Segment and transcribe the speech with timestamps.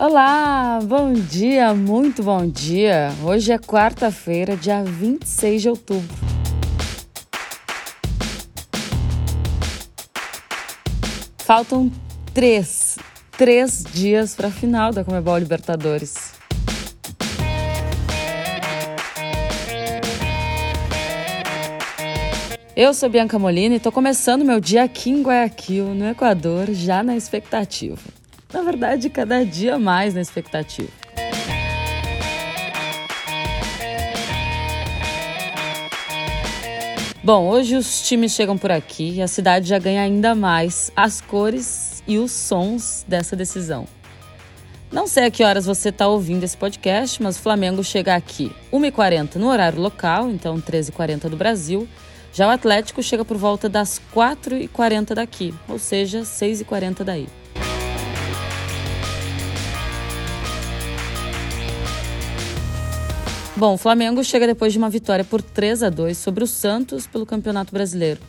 [0.00, 3.10] Olá, bom dia, muito bom dia.
[3.24, 6.16] Hoje é quarta-feira, dia 26 de outubro.
[11.38, 11.90] Faltam
[12.32, 12.96] três,
[13.36, 16.32] três dias para a final da Comebol Libertadores.
[22.76, 27.02] Eu sou Bianca Molina e estou começando meu dia aqui em Guayaquil, no Equador, já
[27.02, 28.17] na expectativa.
[28.52, 30.88] Na verdade, cada dia mais na expectativa.
[37.22, 41.20] Bom, hoje os times chegam por aqui e a cidade já ganha ainda mais as
[41.20, 43.86] cores e os sons dessa decisão.
[44.90, 48.50] Não sei a que horas você está ouvindo esse podcast, mas o Flamengo chega aqui
[48.72, 51.86] 1h40 no horário local, então 13h40 do Brasil.
[52.32, 57.28] Já o Atlético chega por volta das 4h40 daqui, ou seja, 6h40 daí.
[63.58, 67.08] Bom, o Flamengo chega depois de uma vitória por 3 a 2 sobre o Santos
[67.08, 68.20] pelo Campeonato Brasileiro.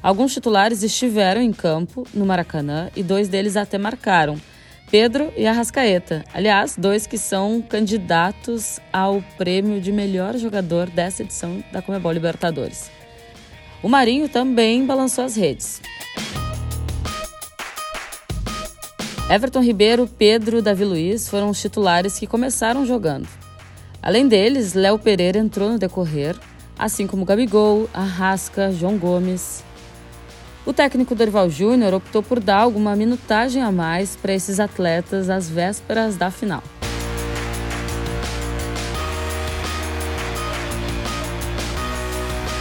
[0.00, 4.40] Alguns titulares estiveram em campo no Maracanã e dois deles até marcaram.
[4.88, 6.24] Pedro e Arrascaeta.
[6.32, 12.88] Aliás, dois que são candidatos ao prêmio de melhor jogador dessa edição da Comebol Libertadores.
[13.82, 15.82] O Marinho também balançou as redes.
[19.28, 23.26] Everton Ribeiro, Pedro, Davi Luiz foram os titulares que começaram jogando.
[24.02, 26.36] Além deles, Léo Pereira entrou no decorrer,
[26.78, 29.64] assim como Gabigol, Arrasca, João Gomes.
[30.64, 35.48] O técnico Dorival Júnior optou por dar alguma minutagem a mais para esses atletas às
[35.48, 36.62] vésperas da final.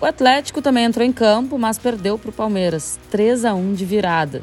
[0.00, 3.84] O Atlético também entrou em campo, mas perdeu para o Palmeiras, 3 a 1 de
[3.84, 4.42] virada.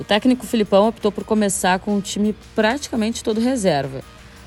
[0.00, 4.02] O técnico Filipão optou por começar com o time praticamente todo reserva.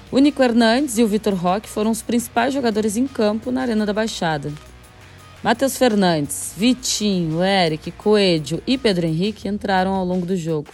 [0.09, 3.86] O Nico Hernandes e o Vitor Roque foram os principais jogadores em campo na Arena
[3.86, 4.54] da Baixada.
[5.43, 10.70] Matheus Fernandes, Vitinho, Eric, Coelho e Pedro Henrique entraram ao longo do jogo.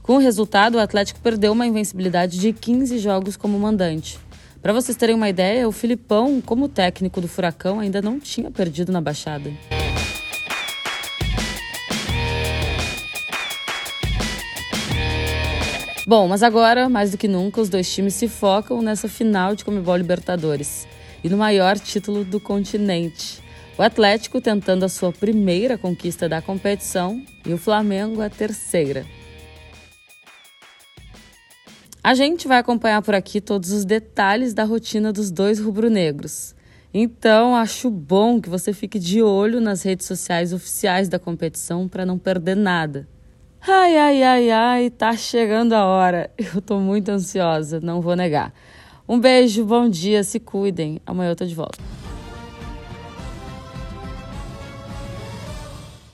[0.00, 4.18] Com o resultado, o Atlético perdeu uma invencibilidade de 15 jogos como mandante.
[4.62, 8.92] Para vocês terem uma ideia, o Filipão, como técnico do Furacão, ainda não tinha perdido
[8.92, 9.50] na Baixada.
[16.04, 19.64] Bom, mas agora, mais do que nunca, os dois times se focam nessa final de
[19.64, 20.88] Comebol Libertadores
[21.22, 23.40] e no maior título do continente.
[23.78, 29.06] O Atlético tentando a sua primeira conquista da competição e o Flamengo a terceira.
[32.02, 36.52] A gente vai acompanhar por aqui todos os detalhes da rotina dos dois rubro-negros.
[36.92, 42.04] Então, acho bom que você fique de olho nas redes sociais oficiais da competição para
[42.04, 43.08] não perder nada.
[43.64, 46.30] Ai, ai, ai, ai, tá chegando a hora.
[46.36, 48.52] Eu tô muito ansiosa, não vou negar.
[49.08, 51.00] Um beijo, bom dia, se cuidem.
[51.06, 51.78] Amanhã eu tô de volta.